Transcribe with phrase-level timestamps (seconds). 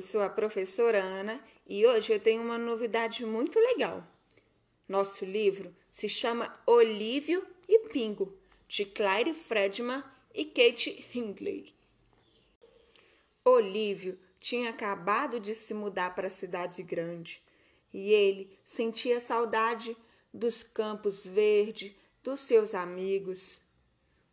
[0.00, 4.02] Eu sou a professora Ana e hoje eu tenho uma novidade muito legal.
[4.88, 8.34] Nosso livro se chama Olívio e Pingo,
[8.66, 10.02] de Claire Fredman
[10.34, 11.74] e Kate Hindley.
[13.44, 17.42] Olívio tinha acabado de se mudar para a cidade grande
[17.92, 19.94] e ele sentia saudade
[20.32, 23.60] dos campos verdes, dos seus amigos.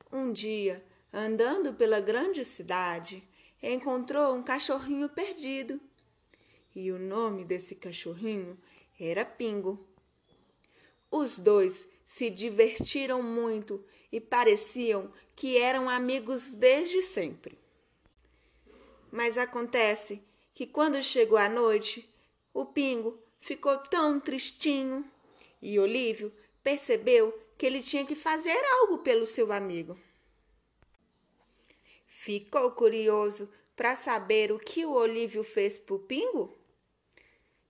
[0.09, 0.81] Um dia,
[1.11, 3.21] andando pela grande cidade,
[3.61, 5.79] encontrou um cachorrinho perdido.
[6.75, 8.55] E o nome desse cachorrinho
[8.99, 9.85] era Pingo.
[11.09, 17.57] Os dois se divertiram muito e pareciam que eram amigos desde sempre.
[19.11, 20.21] Mas acontece
[20.53, 22.09] que quando chegou a noite,
[22.53, 25.05] o Pingo ficou tão tristinho
[25.61, 26.31] e Olívio
[26.63, 29.97] percebeu que ele tinha que fazer algo pelo seu amigo.
[32.27, 36.53] Ficou curioso para saber o que o Olívio fez para o Pingo?